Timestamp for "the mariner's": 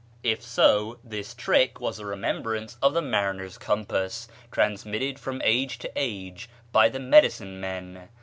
2.95-3.59